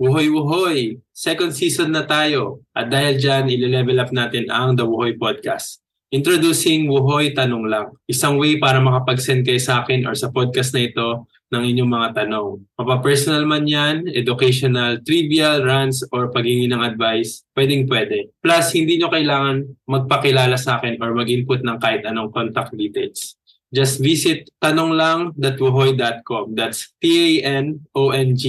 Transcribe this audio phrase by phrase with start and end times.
[0.00, 0.96] Wuhoy Wuhoy!
[1.12, 2.64] Second season na tayo.
[2.72, 5.84] At dahil dyan, ile-level up natin ang The Wuhoy Podcast.
[6.08, 7.92] Introducing Wuhoy Tanong Lang.
[8.08, 12.08] Isang way para makapag-send kayo sa akin or sa podcast na ito ng inyong mga
[12.16, 12.64] tanong.
[12.80, 18.32] Mapa-personal man yan, educational, trivial, rants, or paghingi ng advice, pwedeng pwede.
[18.40, 23.36] Plus, hindi nyo kailangan magpakilala sa akin or mag-input ng kahit anong contact details.
[23.70, 26.58] Just visit tanonglang.wuhoy.com.
[26.58, 28.44] That's T-A-N-O-N-G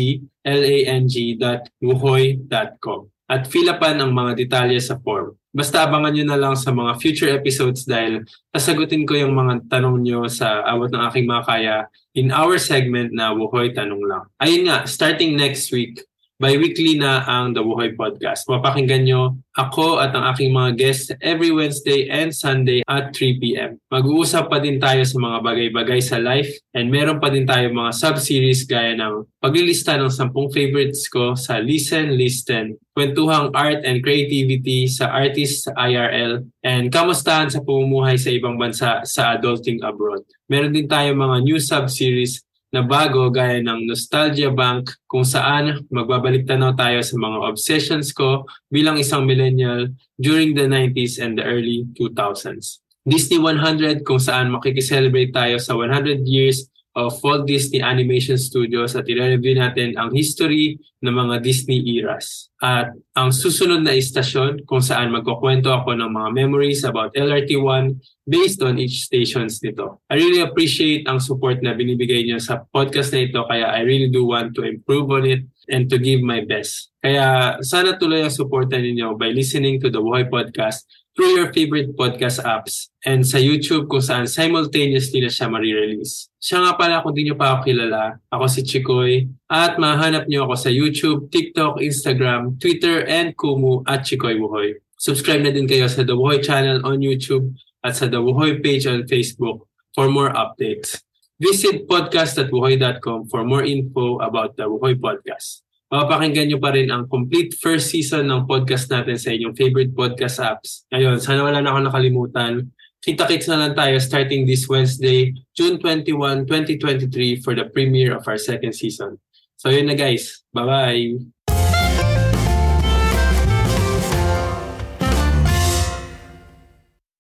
[0.46, 5.32] lang.wuhoy.com at fill upan ang mga detalye sa form.
[5.52, 10.04] Basta abangan nyo na lang sa mga future episodes dahil sasagutin ko yung mga tanong
[10.04, 11.76] nyo sa awat ng aking mga kaya
[12.16, 14.24] in our segment na Wuhoy Tanong Lang.
[14.40, 16.04] Ayun nga, starting next week,
[16.42, 18.50] Bi-weekly na ang The Buhay Podcast.
[18.50, 23.78] Mapakinggan nyo ako at ang aking mga guests every Wednesday and Sunday at 3pm.
[23.94, 27.94] Mag-uusap pa din tayo sa mga bagay-bagay sa life and meron pa din tayo mga
[27.94, 34.90] sub-series gaya ng paglilista ng 10 favorites ko sa Listen, Listen, kwentuhang art and creativity
[34.90, 40.26] sa artist sa IRL, and kamustahan sa pumumuhay sa ibang bansa sa adulting abroad.
[40.50, 46.48] Meron din tayo mga new sub-series na bago gaya ng Nostalgia Bank kung saan magbabalik
[46.48, 51.84] tanaw tayo sa mga obsessions ko bilang isang millennial during the 90s and the early
[52.00, 52.80] 2000s.
[53.04, 59.08] Disney 100 kung saan makikiselebrate tayo sa 100 years of Walt Disney Animation Studios at
[59.08, 62.52] i-review natin ang history ng mga Disney eras.
[62.60, 67.96] At ang susunod na istasyon kung saan magkukwento ako ng mga memories about LRT1
[68.28, 70.04] based on each stations nito.
[70.12, 74.12] I really appreciate ang support na binibigay niyo sa podcast na ito kaya I really
[74.12, 76.90] do want to improve on it and to give my best.
[77.02, 81.92] Kaya sana tuloy ang supportan ninyo by listening to the Buhay Podcast through your favorite
[82.00, 86.32] podcast apps and sa YouTube kung saan simultaneously na siya marirelease.
[86.40, 90.48] Siya nga pala kung di nyo pa ako kilala, ako si Chikoy at mahanap nyo
[90.48, 94.80] ako sa YouTube, TikTok, Instagram, Twitter, and Kumu at Chikoy Buhoy.
[94.96, 97.52] Subscribe na din kayo sa The Buhoy channel on YouTube
[97.84, 101.02] at sa The Buhoy page on Facebook for more updates.
[101.42, 107.52] Visit podcast.buhoy.com for more info about The Buhoy Podcast mapapakinggan nyo pa rin ang complete
[107.60, 110.88] first season ng podcast natin sa inyong favorite podcast apps.
[110.88, 112.72] Ngayon, sana wala na ako nakalimutan.
[113.04, 118.40] Kita-kits na lang tayo starting this Wednesday, June 21, 2023 for the premiere of our
[118.40, 119.20] second season.
[119.60, 120.48] So yun na guys.
[120.56, 121.41] Bye-bye!